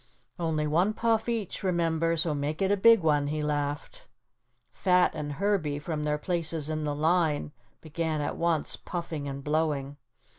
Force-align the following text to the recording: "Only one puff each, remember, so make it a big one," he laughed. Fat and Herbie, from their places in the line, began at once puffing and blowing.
"Only 0.39 0.65
one 0.65 0.93
puff 0.93 1.29
each, 1.29 1.61
remember, 1.61 2.17
so 2.17 2.33
make 2.33 2.59
it 2.59 2.71
a 2.71 2.75
big 2.75 3.01
one," 3.01 3.27
he 3.27 3.43
laughed. 3.43 4.07
Fat 4.73 5.11
and 5.13 5.33
Herbie, 5.33 5.77
from 5.77 6.05
their 6.05 6.17
places 6.17 6.69
in 6.69 6.85
the 6.85 6.95
line, 6.95 7.51
began 7.81 8.19
at 8.19 8.35
once 8.35 8.75
puffing 8.77 9.27
and 9.27 9.43
blowing. 9.43 9.97